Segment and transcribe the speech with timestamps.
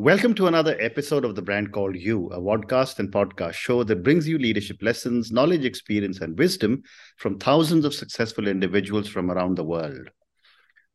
[0.00, 4.02] Welcome to another episode of the brand called You, a podcast and podcast show that
[4.02, 6.84] brings you leadership lessons, knowledge, experience, and wisdom
[7.18, 10.08] from thousands of successful individuals from around the world.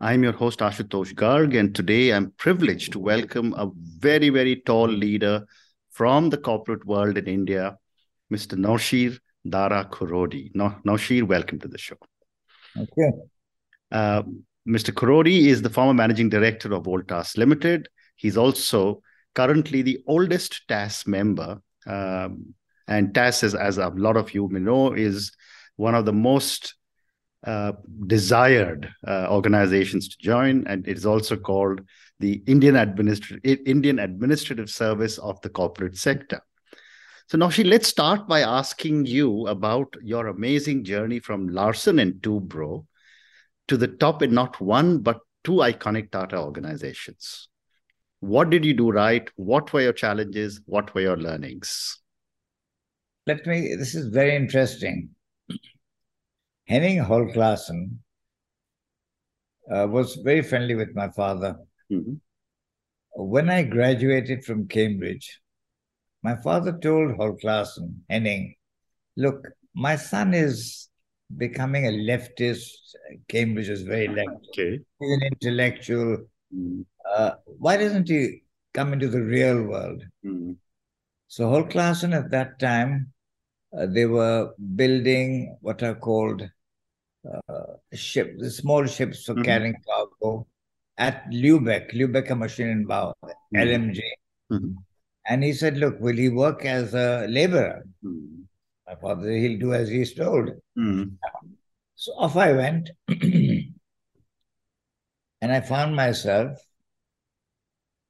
[0.02, 4.88] I'm your host, Ashutosh Garg, and today I'm privileged to welcome a very, very tall
[4.88, 5.46] leader
[5.92, 7.78] from the corporate world in India,
[8.34, 8.58] Mr.
[8.58, 10.52] Nawshir Dara Khurody.
[10.56, 11.98] Nawshir, welcome to the show.
[12.76, 13.12] Okay.
[13.92, 14.24] Uh,
[14.68, 14.92] Mr.
[14.92, 17.88] Khurody is the former managing director of Voltas Limited.
[18.16, 19.02] He's also
[19.34, 21.62] currently the oldest TAS member.
[21.86, 22.56] Um,
[22.88, 25.32] and TAS, is, as a lot of you may know, is
[25.76, 26.76] one of the most
[27.46, 27.74] uh,
[28.08, 31.82] desired uh, organizations to join, and it is also called
[32.20, 32.76] the Indian,
[33.44, 36.42] Indian Administrative Service of the Corporate Sector.
[37.28, 42.86] So, Nawshir, let's start by asking you about your amazing journey from Larsen and Toubro
[43.68, 47.50] to the top in not one but two iconic Tata organizations.
[48.26, 49.30] What did you do right?
[49.36, 50.60] What were your challenges?
[50.66, 52.02] What were your learnings?
[53.28, 55.10] Let me, this is very interesting.
[56.68, 58.00] Henning Holk-Larsen
[59.72, 61.56] uh, was very friendly with my father.
[61.92, 62.14] Mm-hmm.
[63.16, 65.40] When I graduated from Cambridge,
[66.24, 68.56] my father told Holk-Larsen, Henning,
[69.16, 70.90] look, my son is
[71.38, 72.72] becoming a leftist.
[73.28, 74.48] Cambridge is very left.
[74.50, 74.80] Okay.
[75.00, 76.26] He's an intellectual.
[76.54, 76.86] Mm.
[77.10, 78.44] Uh, why doesn't he
[78.74, 80.04] come into the real world?
[80.26, 80.58] Mm.
[81.28, 83.12] So Holk-Larsen at that time,
[83.78, 86.48] uh, they were building what are called
[87.30, 89.44] uh, ships, the small ships for mm-hmm.
[89.44, 90.48] carrying cargo
[90.98, 93.58] at Lubeck, Lubeck Maschinenbau, mm-hmm.
[93.58, 94.00] LMG.
[94.52, 94.72] Mm-hmm.
[95.28, 97.84] And he said, look, will he work as a laborer?
[98.04, 98.44] Mm-hmm.
[98.88, 100.52] My father, he'll do as he's told.
[100.78, 101.14] Mm.
[101.96, 102.92] So off I went.
[105.46, 106.58] and I found myself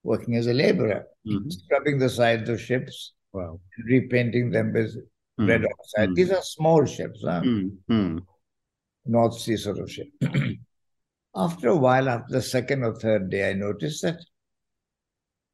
[0.04, 1.50] working as a laborer, mm-hmm.
[1.50, 3.60] scrubbing the sides of ships, wow.
[3.86, 4.96] repainting them with
[5.38, 5.50] mm.
[5.50, 6.12] red oxide.
[6.12, 6.16] Mm.
[6.16, 7.42] These are small ships, huh?
[7.42, 8.22] Mm.
[9.06, 10.08] North Sea sort of ship.
[11.36, 14.24] after a while, after the second or third day, I noticed that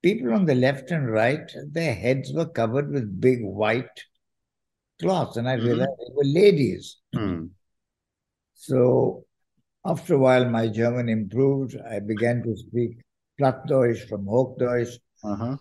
[0.03, 4.05] people on the left and right, their heads were covered with big white
[5.01, 5.65] cloths, and I mm-hmm.
[5.65, 6.97] realized they were ladies.
[7.15, 7.49] Mm.
[8.53, 9.25] So
[9.85, 11.75] after a while, my German improved.
[11.89, 12.97] I began to speak
[13.39, 14.97] Plattdeutsch from Hochdeutsch.
[15.23, 15.57] Uh-huh.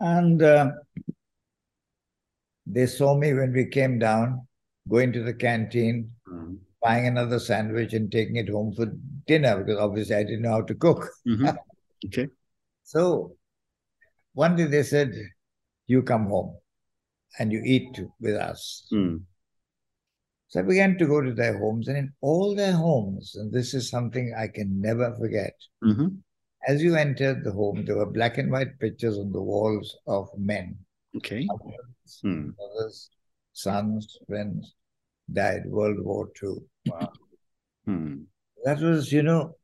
[0.00, 0.70] And uh,
[2.66, 4.46] they saw me when we came down,
[4.88, 6.58] going to the canteen, mm.
[6.82, 8.92] buying another sandwich and taking it home for
[9.26, 11.08] dinner because obviously I didn't know how to cook.
[11.26, 11.48] Mm-hmm.
[12.04, 12.26] Okay.
[12.82, 13.36] So
[14.32, 15.14] one day they said,
[15.86, 16.56] You come home
[17.38, 18.88] and you eat with us.
[18.92, 19.22] Mm.
[20.52, 23.72] So I began to go to their homes, and in all their homes, and this
[23.72, 25.54] is something I can never forget.
[25.82, 26.08] Mm-hmm.
[26.68, 30.28] As you entered the home, there were black and white pictures on the walls of
[30.36, 30.76] men.
[31.16, 31.46] Okay.
[31.46, 32.52] Mothers, mm.
[32.58, 33.08] mothers
[33.54, 34.74] sons, friends
[35.32, 36.56] died World War II.
[36.86, 37.12] Wow.
[37.86, 38.16] Hmm.
[38.62, 39.56] That was, you know,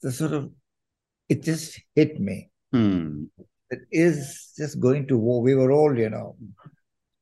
[0.00, 0.52] the sort of,
[1.28, 2.50] it just hit me.
[2.70, 3.24] Hmm
[3.72, 5.40] that is just going to war.
[5.40, 6.36] We were all, you know,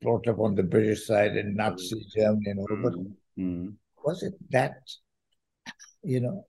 [0.01, 2.95] brought up on the British side in Nazi Germany and all, but
[3.39, 3.73] mm.
[4.05, 4.79] was it that,
[6.03, 6.47] you know?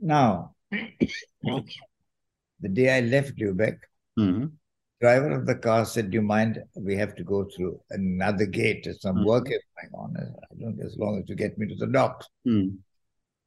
[0.00, 3.78] Now, the day I left Lubeck,
[4.18, 4.46] mm-hmm.
[5.00, 6.62] driver of the car said, "Do you mind?
[6.74, 8.86] We have to go through another gate.
[9.00, 9.26] Some mm-hmm.
[9.26, 10.16] work is going on.
[10.16, 12.78] I don't as long as you get me to the docks." Mm.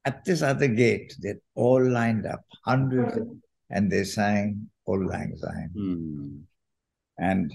[0.04, 3.18] At this other gate, they're all lined up, hundreds
[3.70, 5.70] and they sang Auld Lang Syne.
[5.76, 6.42] Mm.
[7.18, 7.52] And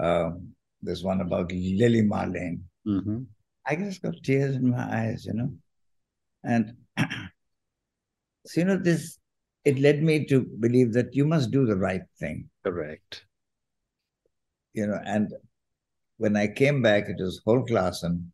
[0.00, 2.60] um, there's one about Lily Marlene.
[2.86, 3.22] Mm-hmm.
[3.66, 5.52] I just got tears in my eyes, you know.
[6.42, 6.74] And
[8.46, 9.18] so, you know, this,
[9.64, 12.50] it led me to believe that you must do the right thing.
[12.62, 13.24] Correct.
[14.74, 15.32] You know, and
[16.18, 18.32] when I came back, it was Holk-Larsen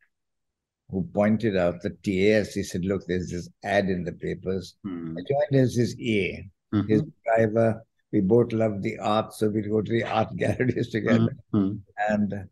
[0.90, 4.74] who pointed out the TAS, he said, look, there's this ad in the papers.
[4.82, 5.16] Hmm.
[5.16, 6.88] I joined as his EA mm-hmm.
[6.88, 7.84] his driver.
[8.12, 11.36] We both loved the art, so we'd go to the art galleries together.
[11.54, 11.76] Mm-hmm.
[12.08, 12.48] And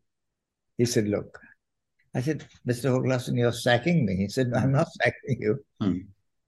[0.77, 1.39] he said, Look,
[2.15, 2.91] I said, Mr.
[2.91, 4.17] Holk-Larsen, you're sacking me.
[4.17, 5.65] He said, No, I'm not sacking you.
[5.83, 6.01] Mm-hmm.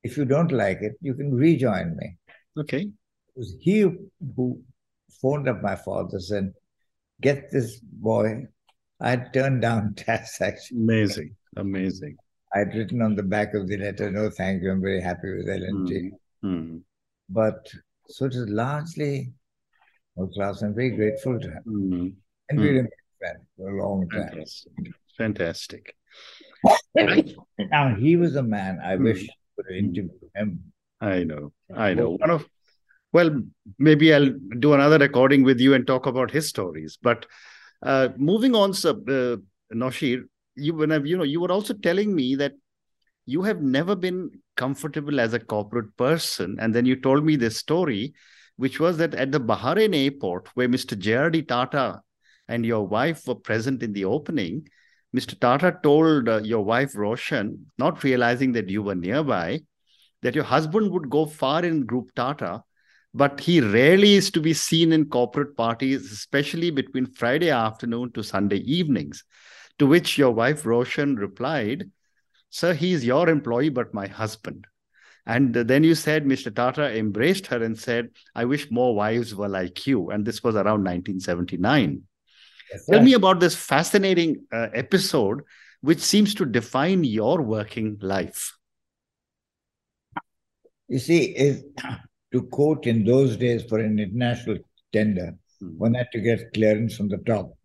[0.02, 2.16] If you don't like it, you can rejoin me.
[2.58, 2.82] Okay.
[2.82, 2.92] It
[3.36, 3.80] was he
[4.36, 4.60] who
[5.20, 6.52] phoned up my father and said,
[7.20, 8.46] Get this boy.
[9.00, 10.78] I had turned down TAS actually.
[10.78, 11.36] Amazing.
[11.56, 12.16] Amazing.
[12.54, 14.70] I had written on the back of the letter, No, thank you.
[14.70, 16.10] I'm very happy with L&T.
[16.44, 16.78] Mm-hmm.
[17.28, 17.70] But
[18.10, 19.32] so it is largely
[20.14, 20.62] world class.
[20.62, 21.62] I'm very grateful to him.
[21.66, 22.06] Mm-hmm.
[22.50, 24.44] And we remain friends for a long time.
[25.16, 25.94] Fantastic.
[26.94, 29.04] now, he was a man I mm.
[29.04, 30.60] wish I could have him
[31.00, 31.52] I know.
[31.74, 32.10] I know.
[32.10, 32.46] One of
[33.12, 33.42] well,
[33.78, 36.98] maybe I'll do another recording with you and talk about his stories.
[37.00, 37.26] But
[37.82, 39.36] uh, moving on, sir, uh,
[39.74, 40.24] Nawshir,
[40.54, 42.52] you when I, you know you were also telling me that
[43.30, 47.56] you have never been comfortable as a corporate person, and then you told me this
[47.56, 48.12] story,
[48.56, 50.98] which was that at the Bahrain airport, where Mr.
[50.98, 51.42] J.R.D.
[51.42, 52.00] Tata
[52.48, 54.66] and your wife were present in the opening,
[55.16, 55.38] Mr.
[55.38, 59.60] Tata told uh, your wife Roshan, not realizing that you were nearby,
[60.22, 62.64] that your husband would go far in Group Tata,
[63.14, 68.24] but he rarely is to be seen in corporate parties, especially between Friday afternoon to
[68.24, 69.22] Sunday evenings.
[69.78, 71.90] To which your wife Roshan replied,
[72.50, 74.67] Sir, he is your employee, but my husband.
[75.26, 76.55] And then you said Mr.
[76.55, 80.11] Tata embraced her and said, I wish more wives were like you.
[80.11, 82.02] And this was around 1979.
[82.73, 85.43] Yes, Tell me about this fascinating uh, episode,
[85.81, 88.56] which seems to define your working life.
[90.88, 91.62] You see, if,
[92.32, 94.58] to quote in those days for an international
[94.93, 95.76] tender, mm.
[95.76, 97.56] one had to get clearance from the top.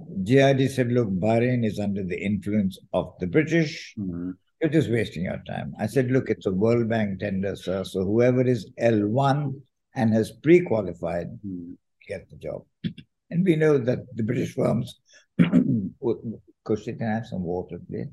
[0.00, 3.94] JRD said, look, Bahrain is under the influence of the British.
[3.98, 4.30] Mm-hmm.
[4.60, 5.74] You're just wasting your time.
[5.78, 7.84] I said, look, it's a World Bank tender, sir.
[7.84, 9.60] So whoever is L1
[9.94, 11.72] and has pre-qualified, mm-hmm.
[12.08, 12.64] get the job.
[13.30, 15.00] And we know that the British firms,
[15.38, 18.08] they can have some water, please,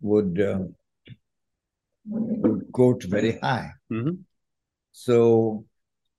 [0.00, 0.58] would, uh,
[2.08, 3.70] would quote very high.
[3.92, 4.16] Mm-hmm.
[4.90, 5.66] So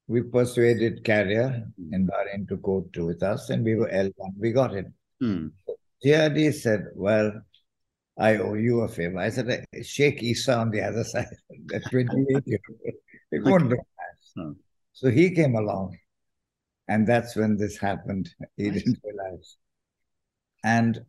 [0.08, 4.34] we persuaded Carrier in Bahrain to go to with us, and we were L1.
[4.38, 4.86] We got it.
[6.04, 7.32] JRD said, Well,
[8.18, 9.18] I owe you a favor.
[9.18, 11.28] I said, Sheikh Isa on the other side,
[11.66, 12.94] the 28 year old.
[13.32, 13.78] It won't do
[14.36, 14.52] hmm.
[14.94, 15.98] So he came along,
[16.88, 18.30] and that's when this happened.
[18.56, 18.84] He nice.
[18.84, 19.58] didn't realize.
[20.64, 21.02] And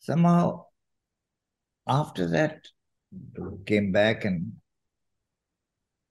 [0.00, 0.64] somehow,
[1.86, 2.66] after that,
[3.66, 4.52] came back and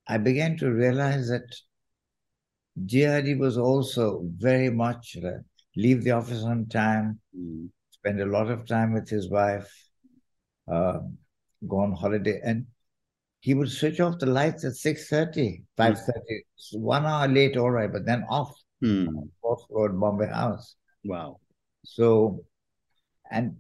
[0.08, 1.56] I began to realize that
[2.86, 5.40] JRD was also very much uh,
[5.76, 7.70] leave the office on time, mm.
[7.92, 9.72] spend a lot of time with his wife,
[10.72, 11.00] uh,
[11.68, 12.66] go on holiday, and
[13.40, 15.98] he would switch off the lights at 6.30, 5.30.
[15.98, 16.80] Mm.
[16.80, 18.54] One hour late, all right, but then off.
[18.84, 19.30] Mm.
[19.42, 20.76] Fourth floor Bombay House.
[21.06, 21.40] Wow.
[21.86, 22.44] So,
[23.32, 23.56] and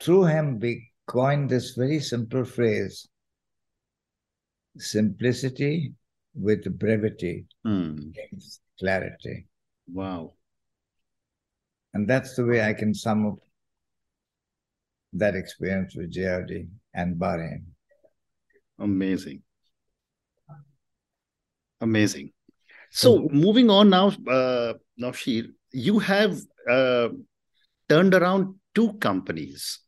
[0.00, 3.08] through him, we coined this very simple phrase
[4.76, 5.92] simplicity
[6.34, 8.14] with brevity mm.
[8.78, 9.46] clarity.
[9.86, 10.34] Wow.
[11.94, 13.38] And that's the way I can sum up
[15.14, 17.64] that experience with JRD and Bahrain.
[18.78, 19.42] Amazing.
[21.80, 22.32] Amazing.
[22.90, 24.74] So moving on now, uh,
[25.72, 26.38] you have
[26.68, 27.08] uh,
[27.88, 29.80] turned around two companies,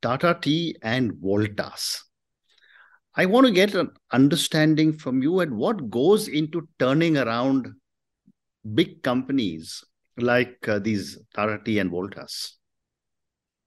[0.00, 2.00] Tata Tea and Voltas.
[3.14, 7.68] I want to get an understanding from you and what goes into turning around
[8.74, 9.84] big companies
[10.16, 12.52] like uh, these Tata Tea and Voltas.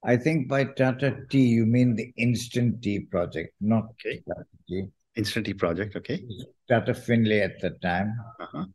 [0.03, 4.23] I think by Tata Tea, you mean the Instant Tea project, not okay.
[4.27, 4.85] Tata Tea.
[5.15, 6.23] Instant Tea project, okay.
[6.67, 8.15] Tata Finlay at the time.
[8.39, 8.65] Uh-huh.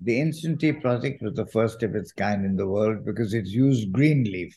[0.00, 3.46] The Instant Tea project was the first of its kind in the world because it
[3.46, 4.56] used green leaf,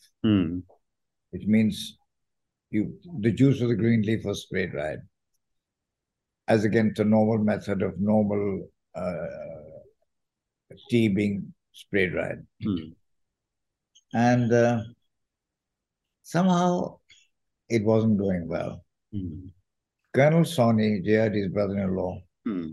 [1.31, 1.97] which means
[2.69, 4.99] you the juice of the green leaf was spray dried
[6.47, 9.27] as against the normal method of normal uh,
[10.89, 12.45] tea being spray dried.
[12.63, 12.75] Hmm.
[14.13, 14.81] And uh,
[16.23, 16.99] somehow
[17.69, 18.83] it wasn't going well.
[19.13, 19.47] Hmm.
[20.13, 22.67] Colonel Soni, JRD's brother in law, hmm.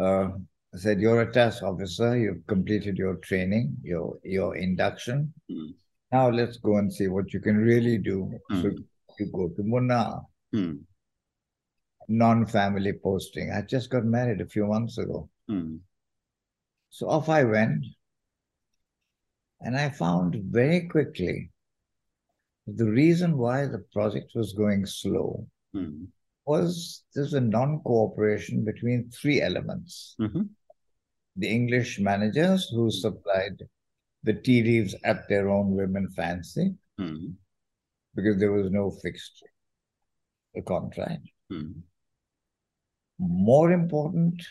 [0.00, 0.28] uh,
[0.74, 5.32] said, You're a TAS officer, you've completed your training, your, your induction.
[5.50, 5.66] Hmm.
[6.10, 8.32] Now let's go and see what you can really do.
[8.50, 8.76] So hmm.
[9.18, 10.24] you go to Munnar
[12.08, 13.50] non-family posting.
[13.50, 15.28] I just got married a few months ago.
[15.50, 15.80] Mm.
[16.90, 17.84] So off I went.
[19.60, 21.50] And I found very quickly
[22.66, 26.06] the reason why the project was going slow mm.
[26.44, 30.16] was there's a non-cooperation between three elements.
[30.20, 30.42] Mm-hmm.
[31.36, 33.62] The English managers who supplied
[34.22, 37.34] the tea leaves at their own women fancy mm.
[38.14, 39.42] because there was no fixed
[40.66, 41.26] contract.
[41.52, 41.82] Mm.
[43.18, 44.42] More important,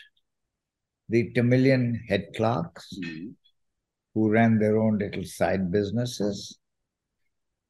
[1.08, 3.30] the Tamilian head clerks mm-hmm.
[4.14, 6.58] who ran their own little side businesses.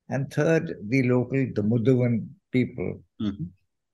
[0.09, 3.45] And third, the local, the Mudavan people mm-hmm.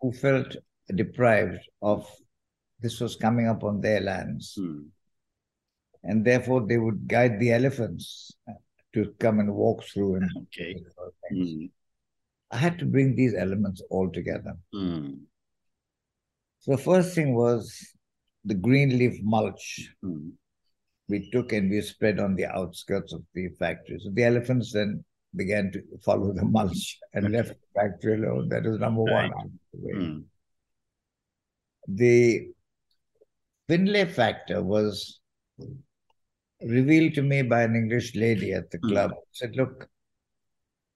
[0.01, 0.57] who felt
[0.95, 2.07] deprived of
[2.81, 4.57] this was coming up on their lands.
[4.59, 4.87] Mm.
[6.03, 8.33] And therefore, they would guide the elephants
[8.95, 10.75] to come and walk through and okay.
[11.33, 11.71] Mm.
[12.51, 14.57] I had to bring these elements all together.
[14.75, 15.21] Mm.
[16.61, 17.75] So the first thing was
[18.45, 19.91] the green leaf mulch.
[20.05, 20.33] Mm.
[21.09, 23.99] We took and we spread on the outskirts of the factory.
[24.01, 28.49] So the elephants then began to follow the mulch and left the factory alone.
[28.49, 29.33] That is number Right.
[29.35, 29.59] one.
[29.75, 30.25] Mm.
[31.89, 32.51] The
[33.69, 35.21] Finlay factor was
[36.63, 38.89] revealed to me by an English lady at the Mm.
[38.89, 39.13] club.
[39.33, 39.89] Said, look,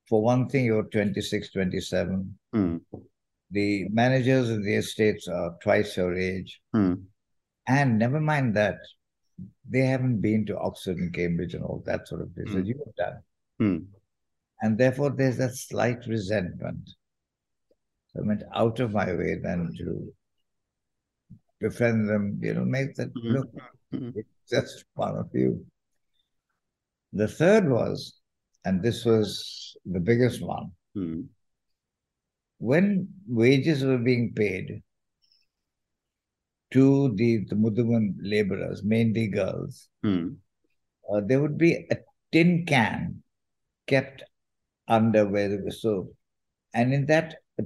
[0.09, 2.39] for one thing, you're 26, 27.
[2.55, 2.81] Mm.
[3.51, 6.61] The managers of the estates are twice your age.
[6.75, 7.05] Mm.
[7.67, 8.79] And never mind that,
[9.69, 12.67] they haven't been to Oxford and Cambridge and all that sort of thing that Mm.
[12.67, 13.23] you have done.
[13.61, 13.87] Mm.
[14.63, 16.89] And therefore, there's that slight resentment.
[18.09, 20.15] So I went out of my way then to
[21.61, 23.33] befriend them, you know, make that Mhm.
[23.33, 23.51] look,
[23.91, 25.67] it's just one of you.
[27.13, 28.21] The third was,
[28.65, 31.29] and this was the biggest one, Mm.
[32.65, 34.83] When wages were being paid
[36.71, 40.37] to the, the Mudaman laborers, mainly girls, Mm.
[41.11, 41.97] uh, there would be a
[42.33, 43.23] tin can
[43.87, 44.23] kept
[44.89, 46.09] under where they were so,
[46.73, 47.65] and in that uh,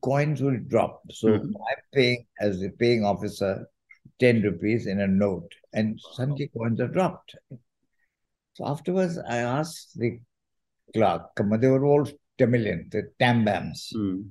[0.00, 1.02] coins will drop.
[1.10, 1.54] So Mhm.
[1.68, 3.66] I'm paying as the paying officer
[4.18, 7.36] ten rupees in a note, and suddenly coins are dropped.
[8.54, 10.20] So afterwards, I asked the
[10.94, 12.06] clerk, come on, they were all
[12.38, 13.92] Tamilian, the Tambams.
[13.94, 14.30] Mm.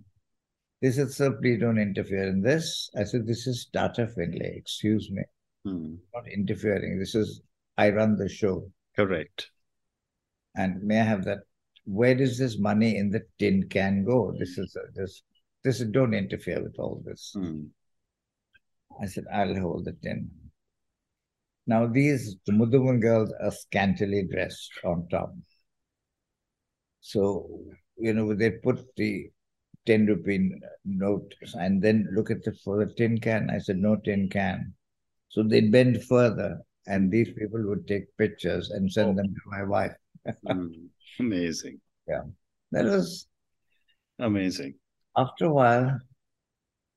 [0.81, 2.89] They said, sir, please don't interfere in this.
[2.97, 5.23] I said, this is Tata Finlay, excuse me.
[5.65, 5.97] Mm.
[6.13, 6.97] not interfering.
[6.97, 7.41] This is,
[7.77, 8.71] I run the show.
[8.95, 9.51] Correct.
[10.55, 11.39] And may I have that?
[11.85, 14.33] Where does this money in the tin can go?
[14.37, 15.23] This is, a, this,
[15.63, 17.33] this is, don't interfere with all this.
[17.37, 17.67] Mm.
[19.01, 20.29] I said, I'll hold the tin.
[21.67, 25.33] Now, these, the girls are scantily dressed on top.
[27.01, 27.65] So,
[28.01, 29.29] you know, they put the
[29.85, 30.51] 10 rupee
[30.85, 33.49] note and then look at the, for the tin can.
[33.49, 34.73] I said, no tin can.
[35.29, 39.13] So they bend further and these people would take pictures and send Oh.
[39.13, 39.93] them to my wife.
[40.45, 40.87] Mm.
[41.19, 41.79] Amazing.
[42.07, 42.23] Yeah.
[42.71, 43.27] That was,
[44.19, 44.75] Amazing.
[45.15, 45.99] after a while,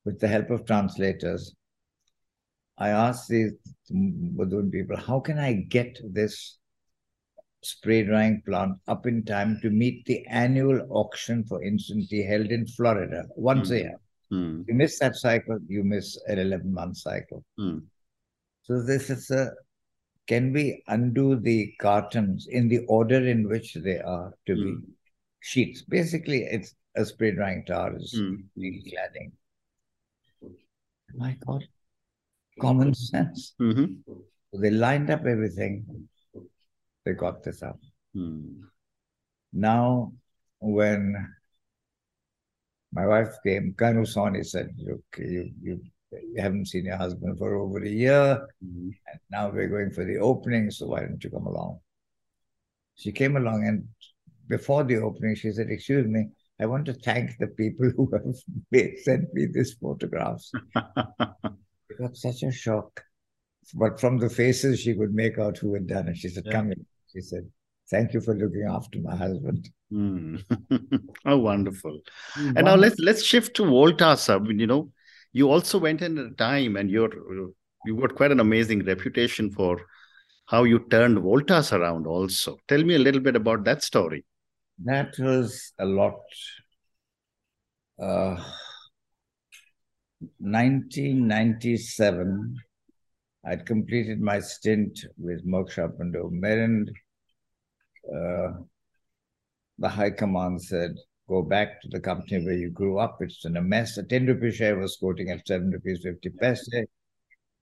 [0.05, 1.55] with the help of translators,
[2.77, 3.53] I asked these
[3.91, 6.57] Badun people, how can I get this
[7.65, 12.47] spray drying plant up in time to meet the annual auction for instant tea held
[12.47, 13.79] in Florida once a Mm.
[13.79, 13.99] year?
[14.31, 14.65] Mm.
[14.67, 17.43] You miss that cycle, you miss an 11 month cycle.
[17.59, 17.83] Mm.
[18.63, 19.51] So this is a,
[20.27, 24.81] can we undo the cartons in the order in which they are to be Mm.
[25.39, 25.81] sheets?
[25.83, 28.43] Basically, it's a spray drying tar is mm.
[28.57, 29.31] cladding.
[31.13, 31.63] My God,
[32.59, 33.53] common sense.
[33.59, 34.03] Mhm.
[34.05, 35.85] So they lined up everything.
[37.05, 37.79] They got this up.
[38.15, 38.61] Mm.
[39.53, 40.11] Now,
[40.59, 41.15] when
[42.91, 45.81] my wife came, Kanu Soni said, Look, you, you,
[46.11, 48.91] you haven't seen your husband for over a year, Mhm.
[49.07, 51.79] and now we're going for the opening, so why don't you come along?
[52.95, 53.87] She came along, and
[54.47, 58.25] before the opening, she said, Excuse me, I want to thank the people who have
[58.71, 60.51] made, sent me these photographs.
[61.87, 63.03] It got such a shock.
[63.75, 66.17] But from the faces, she could make out who had done it.
[66.17, 66.51] She said, Yeah.
[66.53, 66.85] Come in.
[67.15, 67.49] She said,
[67.89, 69.69] Thank you for looking after my husband.
[69.93, 70.43] Mm.
[71.25, 71.99] oh, wonderful.
[72.35, 74.33] And now let's let's shift to Voltas.
[74.33, 74.91] I mean, you know,
[75.33, 77.11] you also went in at a time, and you're
[77.85, 79.85] you got quite an amazing reputation for
[80.47, 82.07] how you turned Voltas around.
[82.07, 84.25] Also, tell me a little bit about that story.
[84.83, 86.19] That was a lot.
[88.01, 88.43] Uh,
[90.39, 92.57] 1997,
[93.45, 96.89] I'd completed my stint with Moksha Pando Merend.
[98.13, 98.53] Uh,
[99.77, 100.95] the High Command said,
[101.27, 103.17] go back to the company where you grew up.
[103.21, 103.97] It's in a mess.
[103.97, 106.69] A 10 rupee share was quoting at 7 rupees 50 paise.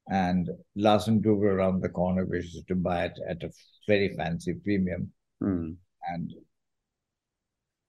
[0.10, 3.52] And Larsen Toubro around the corner wishes to buy it at a
[3.88, 5.12] very fancy premium.
[5.42, 5.78] Mm.
[6.10, 6.34] And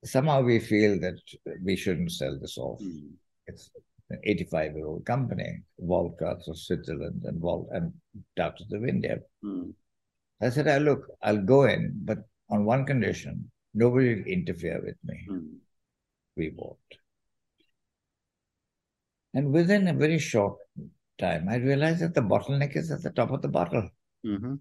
[0.05, 1.19] somehow we feel that
[1.61, 2.79] we shouldn't sell this off.
[2.81, 3.11] Mm.
[3.47, 3.69] It's
[4.09, 7.91] an 85 year old company, Volkarts of Switzerland and Vol and
[8.35, 9.19] Doctors of India.
[9.43, 9.73] Mm.
[10.41, 14.97] I said, "Ah, look, I'll go in, but on one condition, nobody will interfere with
[15.03, 15.27] me.
[15.29, 15.55] Mm.
[16.35, 16.77] We bought.
[19.33, 20.57] And within a very short
[21.17, 23.89] time, I realized that the bottleneck is at the top of the bottle.
[24.25, 24.59] Mhm.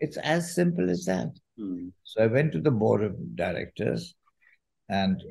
[0.00, 1.32] It's as simple as that.
[1.58, 1.92] Mm.
[2.04, 4.14] So I went to the board of directors
[4.88, 5.22] and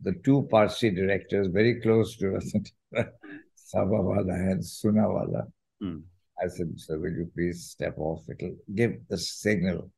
[0.00, 2.52] the two Parsi directors very close to us,
[3.74, 5.50] Sabawala and Sunawala.
[5.82, 6.02] Mm.
[6.42, 8.24] I said, sir, will you please step off?
[8.28, 9.90] It'll give the signal.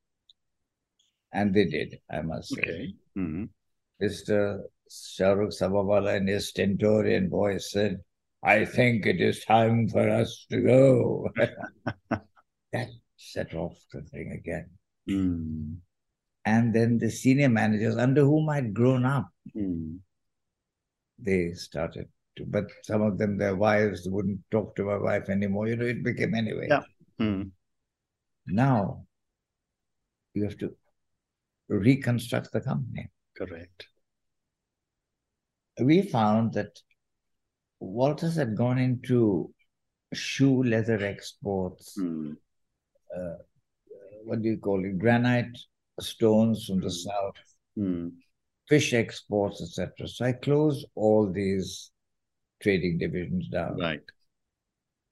[1.37, 2.63] And they did, I must say.
[2.63, 2.95] Okay.
[3.19, 3.49] Mhm.
[4.03, 4.63] Mr.
[4.89, 8.01] Shahrukh Sabawala in his stentorian voice said,
[8.43, 11.29] I think it is time for us to go.
[12.73, 14.71] that set off the thing again.
[15.09, 15.77] Mm.
[16.47, 19.99] And then the senior managers under whom I'd grown up, mm.
[21.19, 25.69] they started to, but some of them, their wives wouldn't talk to my wife anymore.
[25.69, 26.69] You know, it became anyway.
[26.71, 26.83] Yeah.
[27.21, 27.51] Mm.
[28.47, 29.05] Now
[30.33, 30.75] you have to
[31.69, 33.09] reconstruct the company.
[33.37, 33.89] Correct.
[35.81, 36.81] We found that
[37.83, 39.53] Voltas had gone into
[40.15, 41.97] shoe leather exports.
[41.99, 42.37] Mm.
[43.15, 43.35] Uh,
[44.25, 44.99] what do you call it?
[44.99, 45.59] Granite
[46.01, 46.93] stones from the mm.
[46.93, 47.35] south,
[47.79, 48.13] mm.
[48.69, 50.09] fish exports, etc.
[50.09, 51.91] So I closed all these
[52.63, 53.79] trading divisions down.
[53.79, 54.01] Right.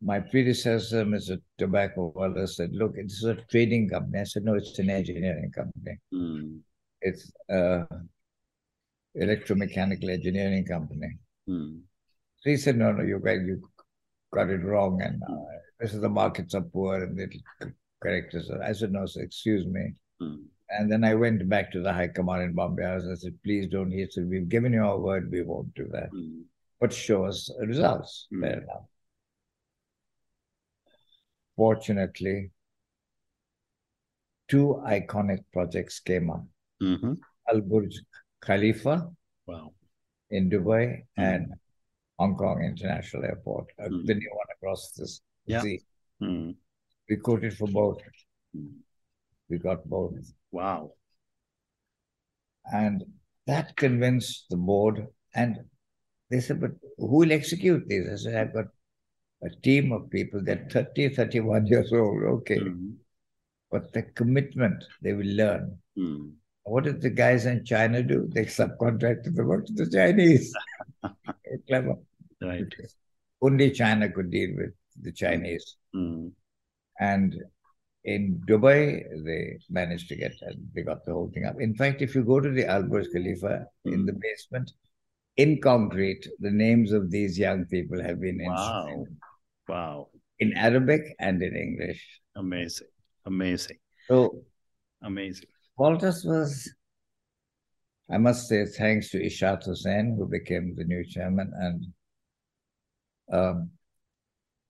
[0.05, 1.41] My predecessor, Mr.
[1.57, 5.51] Tobacco Wallace, said, "Look, this is a trading company." I said, "No, it's an engineering
[5.51, 5.99] company.
[6.13, 6.61] Mm.
[7.01, 7.87] It's a
[9.17, 11.19] electromechanical engineering company."
[11.49, 11.81] Mm.
[12.37, 13.63] So he said, "No, no, you got you
[14.31, 18.51] got it wrong, and uh, this is the markets are poor, and it'll correct us."
[18.51, 20.45] I said, "No, sir, excuse me." Mm.
[20.69, 23.05] And then I went back to the High Command in Bombay House.
[23.11, 23.91] I said, please don't.
[23.91, 26.11] He said, we've given you our word, we won't do that.
[26.11, 26.45] Mm.
[26.81, 28.27] But show us results.
[28.33, 28.41] Mm.
[28.41, 28.87] Fair enough.
[31.57, 32.51] Fortunately,
[34.49, 36.45] two iconic projects came up.
[36.83, 37.15] Mm-hmm.
[37.49, 37.95] Al Burj
[38.41, 39.09] Khalifa
[39.47, 39.73] wow.
[40.31, 41.03] in Dubai mm.
[41.17, 41.47] and
[42.19, 44.07] Hong Kong International Airport, uh, mm.
[44.07, 45.61] the new one across this yeah.
[45.61, 45.81] sea.
[46.23, 46.55] Mm.
[47.09, 47.99] We quoted for both.
[48.57, 48.73] Mm.
[49.49, 50.15] We got both.
[50.53, 50.93] Wow.
[52.73, 53.05] And
[53.47, 55.07] that convinced the board.
[55.35, 55.59] And
[56.31, 58.09] they said, but who will execute these?
[58.11, 58.67] I said, I've got
[59.45, 60.41] a team of people.
[60.43, 62.23] They're 30, 31 years old.
[62.23, 62.59] Okay.
[62.59, 62.91] Mm-hmm.
[63.71, 65.79] But the commitment they will learn.
[65.99, 66.33] Mm.
[66.65, 68.29] What did the guys in China do?
[68.33, 70.53] They subcontracted the work to the Chinese.
[71.69, 71.97] clever.
[72.41, 72.67] Right.
[73.43, 75.77] Only China could deal with the Chinese.
[75.95, 76.33] Mm.
[77.01, 77.37] And
[78.05, 80.33] in Dubai, they managed to get
[80.75, 81.61] they got the whole thing up.
[81.61, 83.93] In fact, if you go to the Al Burj Khalifa mm.
[83.93, 84.71] in the basement,
[85.37, 89.05] in concrete, the names of these young people have been wow.
[89.69, 90.09] Wow.
[90.39, 92.21] In Arabic and in English.
[92.37, 92.89] Amazing.
[93.27, 93.79] Amazing.
[94.09, 94.43] So
[95.03, 95.49] amazing.
[95.79, 96.73] Voltas was,
[98.11, 101.51] I must say, thanks to Ishaat Hussain, who became the new chairman.
[101.55, 101.87] And
[103.33, 103.71] um,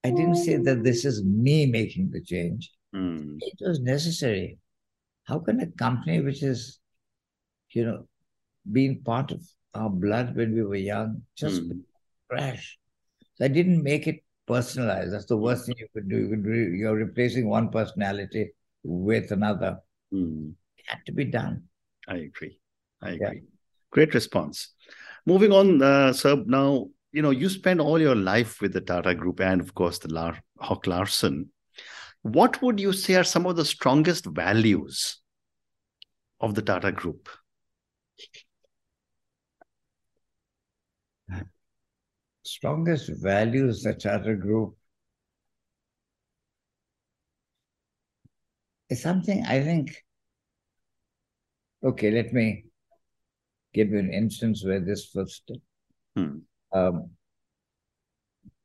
[0.04, 2.70] I didn't say that this is me making the change.
[2.94, 3.38] Mm.
[3.40, 4.58] It was necessary.
[5.24, 6.78] How can a company which is,
[7.70, 8.06] you know,
[8.70, 9.42] being part of
[9.74, 11.80] our blood when we were young just mm.
[12.30, 12.78] crash?
[13.34, 15.12] So I didn't make it personalized.
[15.12, 16.16] That's the worst thing you could do.
[16.16, 18.52] You could re- you're replacing one personality
[18.82, 19.78] with another.
[20.12, 20.54] Mm.
[20.76, 21.64] It had to be done.
[22.08, 22.58] I agree.
[23.00, 23.26] I agree.
[23.42, 23.48] Yeah.
[23.90, 24.70] Great response.
[25.26, 26.42] Moving on, uh, sir.
[26.46, 29.98] Now, you know, you spend all your life with the Tata Group and, of course,
[29.98, 31.50] the Lar- Hawk Larsen.
[32.22, 35.18] What would you say are some of the strongest values
[36.40, 37.28] of the Tata Group?
[42.44, 44.76] Strongest values the Tata Group
[48.90, 49.96] is something I think.
[51.82, 52.64] Okay, let me
[53.72, 55.50] give you an instance where this first.
[56.16, 56.38] Hmm.
[56.72, 57.10] Um,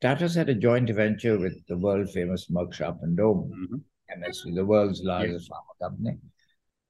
[0.01, 4.23] Tata's had a joint venture with the world famous Merck Sharp and Dohme, mm-hmm.
[4.23, 5.57] MSD, the world's largest yes.
[5.57, 6.17] pharma company.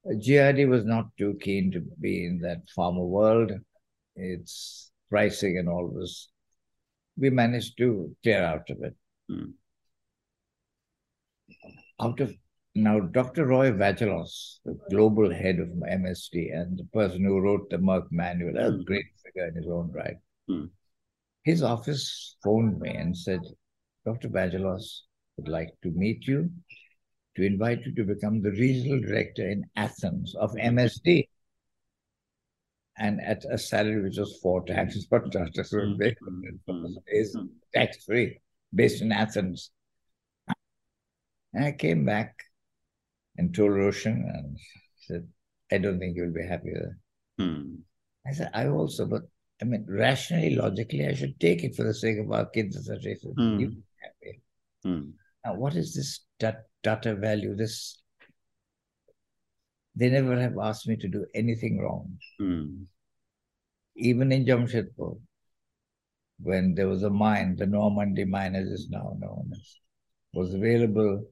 [0.05, 3.51] Uh, JRD was not too keen to be in that pharma world.
[4.15, 6.29] Its pricing and all was,
[7.19, 8.95] we managed to clear out of it.
[9.31, 9.53] Mm.
[12.01, 12.33] Out of
[12.75, 13.45] now, Dr.
[13.45, 18.57] Roy Vagelos, the global head of MSD and the person who wrote the Merck manual,
[18.57, 18.85] a mm.
[18.85, 20.17] great figure in his own right.
[20.49, 20.69] Mm
[21.43, 23.41] his office phoned me and said,
[24.05, 24.29] Dr.
[24.29, 25.01] Vagelos
[25.37, 26.49] would like to meet you,
[27.35, 31.27] to invite you to become the regional director in Athens of MSD.
[32.99, 36.97] And at a salary which was four times per doctor, so mm-hmm.
[37.07, 37.37] is
[37.73, 38.39] tax free,
[38.75, 39.71] based in Athens.
[41.53, 42.43] And I came back
[43.37, 44.57] and told Roshan and
[44.97, 45.27] said,
[45.71, 46.97] I don't think you'll be happy there.
[47.39, 47.75] Hmm.
[48.27, 49.23] I said, I also, but
[49.61, 53.15] I mean, rationally, logically, I should take it for the sake of our kids, etc.
[53.37, 53.59] Mm.
[53.59, 54.41] You happy.
[54.85, 55.11] Mm.
[55.45, 56.21] Now, what is this
[56.83, 57.55] Tata value?
[57.55, 57.98] This
[59.99, 62.17] they never have asked me to do anything wrong.
[62.41, 62.85] Mm.
[63.97, 65.19] Even in Jamshedpur,
[66.41, 69.75] when there was a mine, the Noamundi mine, as is now known as,
[70.33, 71.25] was available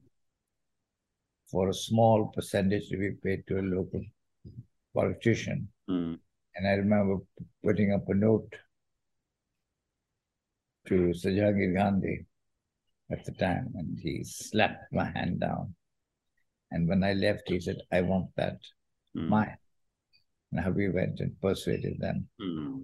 [1.50, 4.02] for a small percentage to be paid to a local
[4.94, 5.68] politician.
[5.88, 6.18] Mm
[6.56, 7.16] And I remember
[7.64, 8.52] putting up a note
[10.88, 12.26] to Sir Jehangir Ghandy
[13.10, 15.74] at the time, and he slapped my hand down.
[16.70, 18.58] And when I left, he said, I want that,
[19.16, 19.28] mm.
[19.28, 19.56] mine.
[20.52, 22.28] Now we went and persuaded them.
[22.40, 22.82] Mm.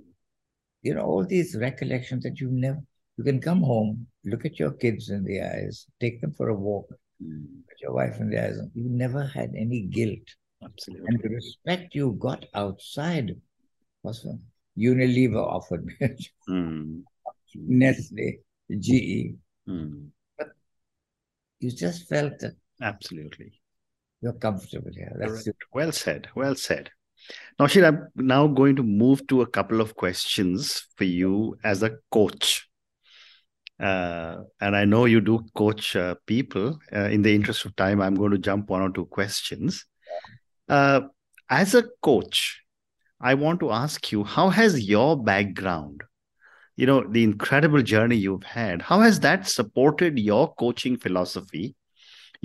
[0.82, 2.80] You know, all these recollections that you never,
[3.16, 6.54] you can come home, look at your kids in the eyes, take them for a
[6.54, 6.88] walk,
[7.22, 7.42] mm.
[7.42, 8.58] look at your wife in the eyes.
[8.74, 10.28] You never had any guilt.
[10.62, 11.06] Absolutely.
[11.08, 13.36] And the respect you got outside
[14.02, 14.26] was
[14.78, 15.94] Unilever offered me.
[16.48, 17.02] mm.
[17.54, 18.38] Nestle,
[18.70, 19.34] GE.
[19.68, 20.08] Mm.
[20.36, 20.48] But
[21.60, 22.56] you just felt that.
[22.82, 23.52] Absolutely.
[24.24, 25.14] You're comfortable here.
[25.18, 26.28] That's well said.
[26.34, 26.90] Well said.
[27.58, 31.82] Now, Shir, I'm now going to move to a couple of questions for you as
[31.82, 32.66] a coach.
[33.78, 36.78] Uh, and I know you do coach uh, people.
[36.90, 39.84] Uh, in the interest of time, I'm going to jump one or two questions.
[40.70, 41.02] Uh,
[41.50, 42.62] as a coach,
[43.20, 46.02] I want to ask you how has your background,
[46.76, 51.74] you know, the incredible journey you've had, how has that supported your coaching philosophy,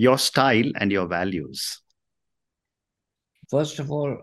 [0.06, 1.82] your style, and your values?
[3.50, 4.16] First of all,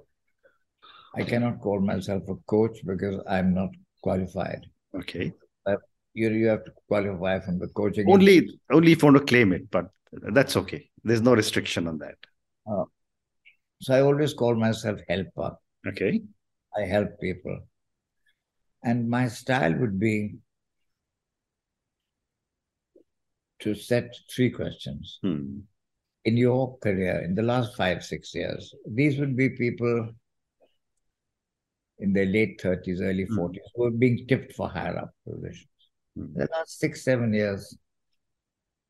[1.15, 3.69] I cannot call myself a coach because I'm not
[4.01, 4.65] qualified.
[4.95, 5.33] Okay.
[5.67, 5.75] Uh,
[6.13, 8.09] you, you have to qualify from the coaching.
[8.09, 9.91] Only, only if you want to claim it, but
[10.33, 10.89] that's okay.
[11.03, 12.17] There's no restriction on that.
[12.65, 12.85] Uh,
[13.81, 15.57] so I always call myself helper.
[15.87, 16.21] Okay.
[16.75, 17.59] I help people.
[18.83, 20.37] And my style would be
[23.59, 25.19] to set three questions.
[25.21, 25.59] Hmm.
[26.25, 30.09] In your career, in the last five, six years, these would be people
[31.99, 33.57] in their late 30s, early 40s, hmm.
[33.75, 35.67] who are being tipped for higher up positions.
[36.17, 36.33] Mm.
[36.33, 37.77] The last six, seven years,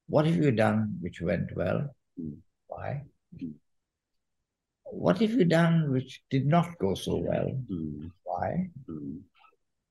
[0.08, 1.94] what have you done which went well?
[2.20, 2.38] Mm.
[2.68, 3.04] Why?
[3.36, 3.54] Mm.
[4.86, 7.52] What have you done which did not go so well?
[8.24, 8.70] Why?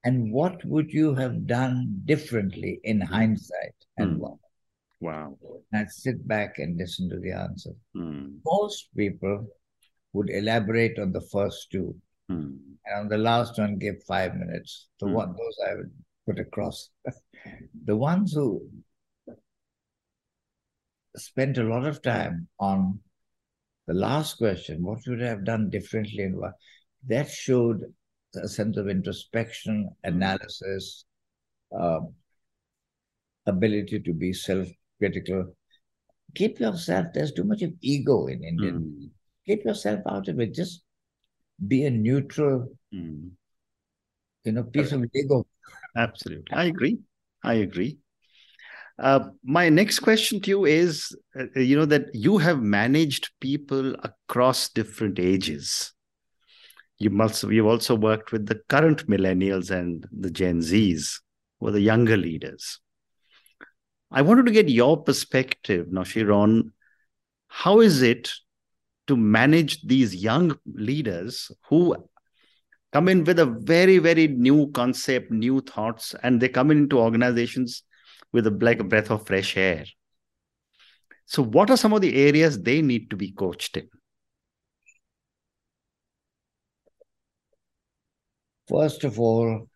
[0.05, 4.35] And what would you have done differently in hindsight and why?
[5.01, 5.37] Wow.
[5.73, 7.71] And sit back and listen to the answer.
[7.95, 9.47] Most people
[10.13, 11.95] would elaborate on the first two
[12.31, 12.59] Mm.
[12.85, 14.89] And on the last one, give five minutes.
[15.01, 15.13] The mm.
[15.13, 15.93] one those I would
[16.27, 16.91] put across.
[17.85, 18.69] the ones who
[21.17, 23.01] spent a lot of time on
[23.87, 26.53] the last question, what should I have done differently and what
[27.07, 27.83] that showed
[28.35, 30.09] a sense of introspection, hmm.
[30.09, 31.05] analysis,
[31.77, 32.01] uh,
[33.47, 34.33] ability to be
[35.01, 35.55] self-critical.
[36.35, 38.79] Keep yourself, there's too much of ego in Indian.
[38.79, 39.11] Mm.
[39.47, 40.55] Keep yourself out of it.
[40.55, 40.83] Just
[41.67, 43.31] be a neutral, mm.
[44.45, 45.47] you know, piece of ego.
[45.97, 46.53] Absolutely.
[46.53, 46.99] I agree.
[47.43, 47.99] I agree.
[48.99, 53.95] Uh, my next question to you is uh, you know that you have managed people
[54.03, 55.93] across different ages
[56.99, 61.21] you must you've also worked with the current millennials and the gen z's
[61.61, 62.81] or the younger leaders
[64.11, 66.73] i wanted to get your perspective Nawshir on
[67.49, 68.31] how is it
[69.07, 71.97] to manage these young leaders who
[72.93, 77.83] come in with a very very new concept new thoughts and they come into organizations
[78.33, 79.85] with a like a breath of fresh air?
[81.27, 83.89] So what are some of the areas they need to be coached in?
[88.69, 89.69] First of all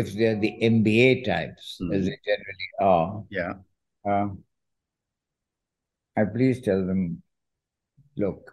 [0.00, 1.94] if they're the mba types mm.
[1.94, 3.54] as they generally are yeah
[4.08, 4.28] uh,
[6.16, 7.22] i please tell them
[8.18, 8.52] look,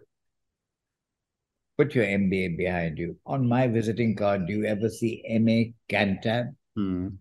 [1.76, 3.16] put your MBA behind you.
[3.26, 6.54] On my visiting card, do you ever see MA Cantab?
[6.78, 7.16] Mm.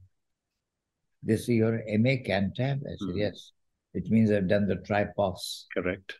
[1.23, 2.81] They see your MA Cantab?
[2.85, 3.17] I said, mm.
[3.17, 3.51] yes.
[3.93, 5.65] It means I've done the tripos.
[5.73, 6.15] Correct.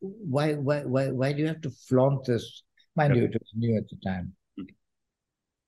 [0.00, 2.64] Why, why, why, why do you have to flaunt this?
[2.96, 3.20] Mind Correct.
[3.20, 4.34] you, it was new at the time.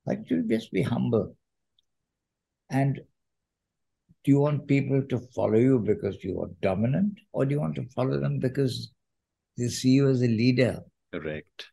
[0.06, 1.36] Like, you just be humble.
[2.70, 3.00] And
[4.24, 7.74] do you want people to follow you because you are dominant, or do you want
[7.76, 8.92] to follow them because
[9.56, 10.80] they see you as a leader?
[11.12, 11.66] Correct.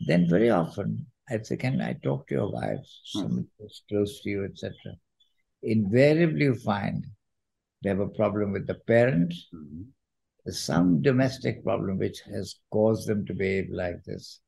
[0.00, 3.20] Then very often I'd say, Can I talk to your wife, hmm.
[3.20, 4.74] somebody who's close to you, etc.?
[5.62, 7.04] Invariably you find
[7.82, 9.32] they have a problem with the parent.
[9.54, 9.82] Mm-hmm.
[10.50, 14.40] Some domestic problem which has caused them to behave like this.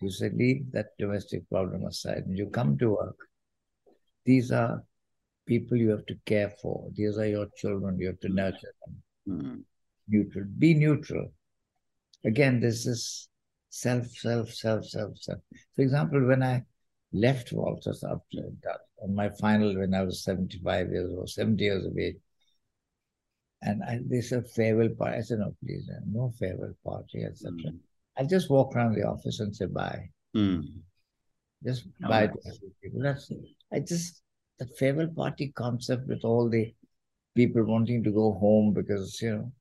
[0.00, 3.16] You say, leave that domestic problem aside and you come to work.
[4.24, 4.82] These are
[5.46, 6.88] people you have to care for.
[6.94, 7.98] These are your children.
[7.98, 9.02] You have to nurture them.
[9.28, 9.56] Mm-hmm.
[10.08, 10.44] Neutral.
[10.58, 11.32] Be neutral.
[12.24, 13.28] Again, this is
[13.68, 15.40] self, self, self, self, self.
[15.76, 16.64] For example, when I
[17.12, 21.84] left Voltas after that, on my final, when I was 75 years old, 70 years
[21.84, 22.16] of age,
[23.62, 25.18] and I, they said farewell party.
[25.18, 27.52] I said, no, please, no farewell party, etc.
[27.52, 27.76] Mm-hmm.
[28.20, 30.10] I just walk around the office and say bye.
[30.36, 30.64] Mm.
[31.64, 32.34] Just oh, bye to
[32.82, 33.00] people.
[33.02, 33.32] That's
[33.72, 34.20] I just
[34.58, 36.74] the farewell party concept with all the
[37.34, 39.52] people wanting to go home because you know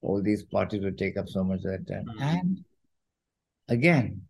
[0.00, 2.06] all these parties would take up so much of their time.
[2.06, 2.22] Mm.
[2.22, 2.64] And
[3.68, 4.22] again,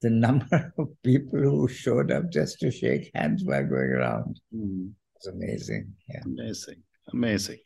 [0.00, 4.40] the number of people who showed up just to shake hands while going around.
[4.54, 4.92] Mm.
[5.16, 5.92] It's amazing.
[6.08, 6.22] Yeah.
[6.24, 6.82] Amazing.
[7.12, 7.58] Amazing.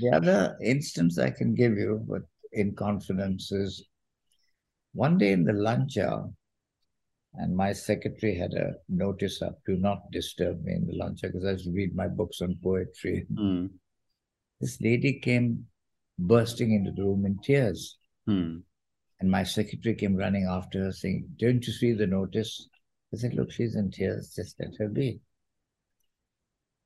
[0.00, 3.86] The other instance I can give you, but in confidence, is
[4.92, 6.30] one day in the lunch hour,
[7.34, 11.30] and my secretary had a notice up do not disturb me in the lunch hour
[11.30, 13.26] because I used to read my books on poetry.
[13.32, 13.70] Mm.
[14.60, 15.66] This lady came
[16.18, 17.96] bursting into the room in tears.
[18.28, 18.62] Mm.
[19.20, 22.68] And my secretary came running after her saying, Don't you see the notice?
[23.14, 25.20] I said, Look, she's in tears, just let her be.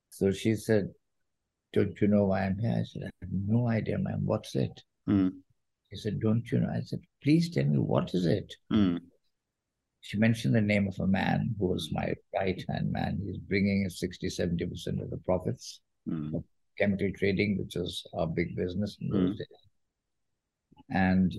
[0.09, 0.89] So she said,
[1.73, 2.75] Don't you know why I'm here?
[2.79, 4.21] I said, I have no idea, ma'am.
[4.23, 4.81] What's it?
[5.09, 5.33] Mm.
[5.89, 6.69] He said, Don't you know?
[6.73, 8.53] I said, Please tell me, what is it?
[8.71, 8.99] Mm.
[10.01, 13.19] She mentioned the name of a man who was my right hand man.
[13.25, 16.33] He's bringing 60, 70% of the profits mm.
[16.33, 16.43] of
[16.77, 19.37] chemical trading, which was our big business in those mm.
[19.37, 19.47] days.
[20.89, 21.33] And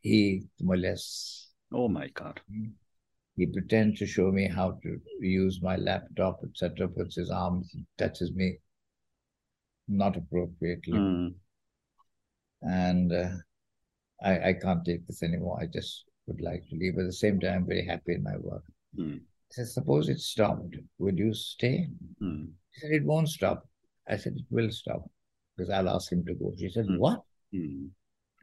[0.00, 1.50] he molests.
[1.72, 2.40] Oh my God.
[3.36, 8.32] He pretends to show me how to use my laptop, etc., puts his arms, touches
[8.34, 8.58] me
[9.88, 10.92] not appropriately.
[10.92, 11.34] Mm.
[12.62, 13.28] And uh,
[14.24, 15.58] I, I can't take this anymore.
[15.60, 16.98] I just would like to leave.
[16.98, 18.64] At the same time, I'm very happy in my work.
[18.98, 19.18] Mm.
[19.18, 20.76] I said, suppose it stopped.
[20.98, 21.88] Would you stay?
[22.22, 22.48] Mm.
[22.70, 23.68] He said, it won't stop.
[24.08, 25.08] I said, it will stop
[25.56, 26.52] because I'll ask him to go.
[26.58, 26.98] She said, mm.
[26.98, 27.20] what?
[27.54, 27.88] Mm.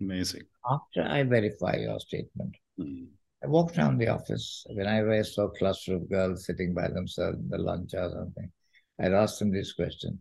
[0.01, 0.43] Amazing.
[0.69, 3.07] After I verify your statement, mm.
[3.43, 4.65] I walked around the office.
[4.69, 8.51] When I saw a cluster of girls sitting by themselves in the lunch or something,
[8.99, 10.19] I'd ask them this question.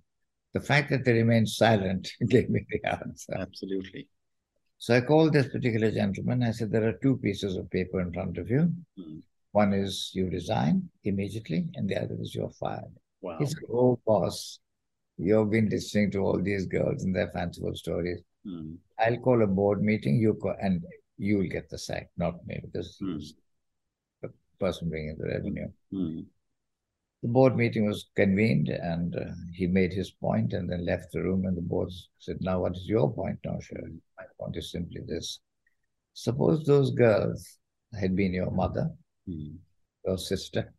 [0.55, 3.35] The fact that they remained silent gave me the answer.
[3.37, 4.09] Absolutely.
[4.79, 6.43] So I called this particular gentleman.
[6.43, 8.73] I said, There are two pieces of paper in front of you.
[8.99, 9.23] Mm.
[9.51, 12.95] One is you resign immediately, and the other is you're fired.
[13.21, 13.39] Wow.
[13.41, 14.61] He said, Oh, boss,
[15.17, 18.21] you've been listening to all these girls and their fanciful stories.
[18.47, 18.77] Mm.
[19.01, 20.85] I'll call a board meeting, you call, and
[21.17, 23.21] you will get the sack, not me, because mm.
[24.23, 25.69] the person bringing the revenue.
[25.93, 26.25] Mm.
[27.23, 31.21] The board meeting was convened, and uh, he made his point, and then left the
[31.21, 31.47] room.
[31.47, 33.91] And the board said, "Now, what is your point, now, sir?
[34.19, 35.41] My point is simply this:
[36.15, 37.59] Suppose those girls
[37.99, 38.91] had been your mother,
[39.27, 39.57] hmm.
[40.05, 40.73] your sister,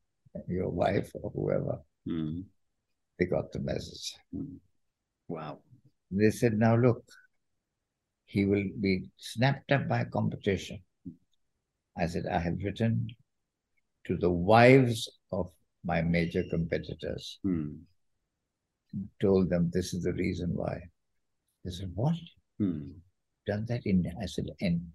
[0.47, 1.81] your wife, or whoever.
[2.07, 2.41] Hmm.
[3.17, 4.15] They got the message.
[4.33, 4.55] Hmm.
[5.27, 5.59] Wow.
[6.11, 7.03] They said, "Now look,
[8.29, 10.79] he will be snapped up by competition.
[11.97, 13.07] I said, I have written
[14.05, 15.51] to the wives of
[15.83, 17.71] my major competitors, hmm.
[19.19, 20.79] told them this is the reason why.
[21.65, 22.15] They said, What?
[22.59, 22.91] Hmm.
[23.49, 24.85] Done that in, I said, in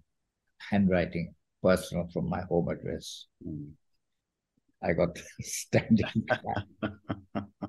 [0.69, 3.25] handwriting, personal from my home address.
[3.43, 3.75] Hmm.
[4.81, 6.25] I got standing.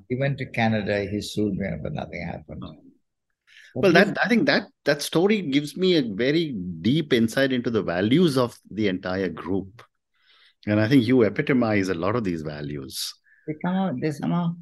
[0.08, 2.62] he went to Canada, he sued me, but nothing happened.
[2.64, 7.70] Oh well that i think that that story gives me a very deep insight into
[7.70, 9.82] the values of the entire group
[10.66, 13.14] and i think you epitomize a lot of these values
[13.46, 14.54] they come out they somehow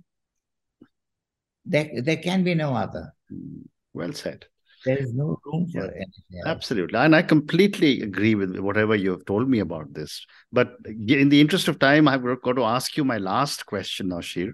[1.64, 3.60] there, there can be no other hmm,
[3.92, 4.46] well said
[4.84, 6.46] there is no room for yeah, anything else.
[6.46, 11.28] absolutely and i completely agree with whatever you have told me about this but in
[11.28, 14.52] the interest of time i've got to ask you my last question Nawshir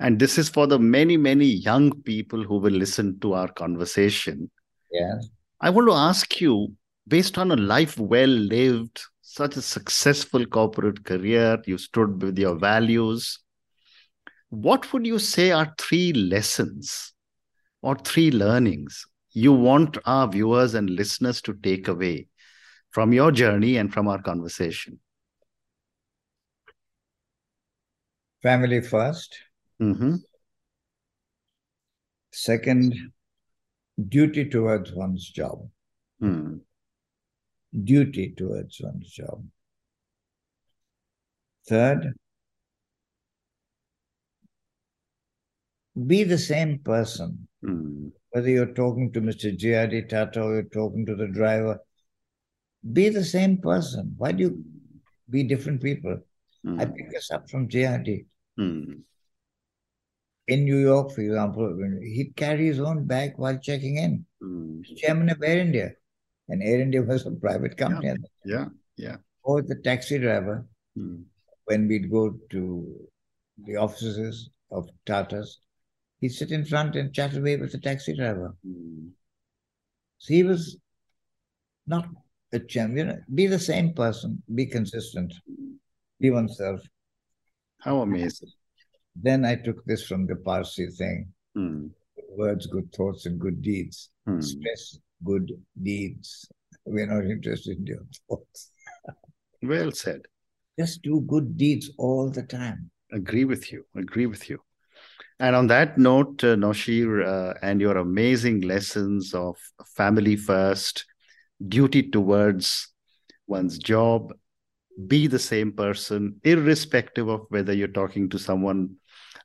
[0.00, 4.50] and this is for the many, many young people who will listen to our conversation.
[4.90, 5.20] Yeah.
[5.60, 6.74] I want to ask you,
[7.06, 12.56] based on a life well lived, such a successful corporate career, you stood with your
[12.56, 13.40] values.
[14.48, 17.12] What would you say are three lessons
[17.82, 22.28] or three learnings you want our viewers and listeners to take away
[22.90, 24.98] from your journey and from our conversation?
[28.42, 29.36] Family first.
[29.80, 30.16] Mm-hmm.
[32.32, 32.94] Second,
[34.08, 35.68] duty towards one's job.
[36.22, 36.60] Mm.
[37.84, 39.44] Duty towards one's job.
[41.68, 42.14] Third,
[46.06, 47.46] be the same person.
[47.62, 48.12] Mm.
[48.32, 49.56] Whether you're talking to Mr.
[49.56, 50.02] J.R.D.
[50.02, 51.80] Tata or you're talking to the driver,
[52.92, 54.14] be the same person.
[54.16, 54.64] Why do you
[55.28, 56.18] be different people?
[56.64, 56.80] Mm.
[56.80, 58.24] I pick this up from J.R.D.
[58.58, 59.02] Mm
[60.50, 64.26] in New York, for example, he'd carry his own bag while checking in.
[64.42, 64.84] Mm.
[64.96, 65.92] Chairman of Air India.
[66.48, 68.08] And Air India was a private company.
[68.08, 68.66] Yeah, yeah.
[68.96, 69.16] yeah.
[69.44, 70.66] Or the taxi driver,
[70.98, 71.22] mm.
[71.66, 73.08] when we'd go to
[73.64, 75.60] the offices of Tata's,
[76.20, 78.54] he'd sit in front and chat away with the taxi driver.
[78.66, 79.10] Mm.
[80.18, 80.76] So he was
[81.86, 82.06] not
[82.52, 83.24] a champion.
[83.34, 85.32] Be the same person, be consistent,
[86.20, 86.80] be oneself.
[87.80, 88.50] How amazing.
[89.16, 91.28] Then I took this from the Parsi thing.
[91.54, 91.86] Hmm.
[92.36, 94.10] Words, good thoughts, and good deeds.
[94.26, 94.40] Hmm.
[94.40, 95.50] Stress good
[95.82, 96.48] deeds.
[96.84, 98.70] We're not interested in your thoughts.
[99.62, 100.22] Well said.
[100.78, 102.90] Just do good deeds all the time.
[103.12, 103.84] Agree with you.
[103.96, 104.60] Agree with you.
[105.40, 109.56] And on that note, uh, Nawshir, uh, and your amazing lessons of
[109.96, 111.06] family first,
[111.66, 112.88] duty towards
[113.46, 114.34] one's job,
[115.06, 118.96] be the same person, irrespective of whether you're talking to someone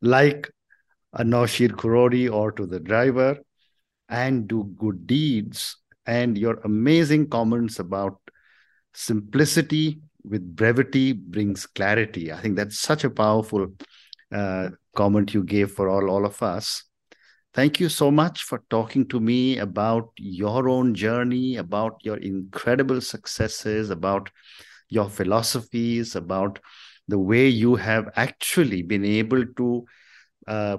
[0.01, 0.51] like
[1.13, 3.38] a Nawshir Khurody or to the driver,
[4.10, 5.77] and do good deeds.
[6.05, 8.19] And your amazing comments about
[8.93, 12.34] simplicity with brevity brings clarity.
[12.34, 13.67] I think that's such a powerful
[14.29, 16.84] uh, comment you gave for all, all of us.
[17.53, 22.99] Thank you so much for talking to me about your own journey, about your incredible
[22.99, 24.29] successes, about
[24.89, 26.60] your philosophies, about
[27.08, 29.86] the way you have actually been able to
[30.47, 30.77] uh,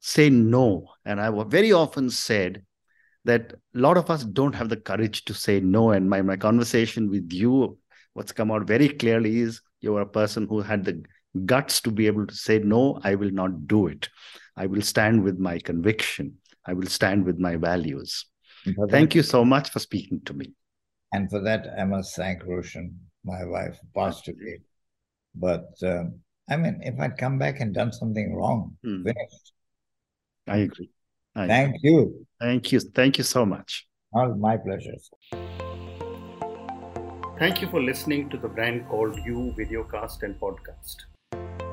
[0.00, 0.88] say no.
[1.04, 2.64] And I very often said
[3.24, 5.90] that a lot of us don't have the courage to say no.
[5.90, 7.78] And my, my conversation with you,
[8.14, 11.02] what's come out very clearly is you're a person who had the
[11.46, 14.08] guts to be able to say, no, I will not do it.
[14.56, 16.36] I will stand with my conviction.
[16.66, 18.26] I will stand with my values.
[18.90, 20.52] Thank you so much for speaking to me.
[21.12, 24.60] And for that, I must thank Roshan, my wife, passed away.
[25.34, 29.02] But um, I mean, if I'd come back and done something wrong, hmm.
[29.02, 29.52] finished.
[30.46, 30.90] I agree.
[31.34, 31.90] I Thank agree.
[31.90, 32.26] you.
[32.40, 32.80] Thank you.
[32.80, 33.86] Thank you so much.
[34.12, 34.96] All my pleasure.
[37.38, 41.06] Thank you for listening to the brand called You Videocast and Podcast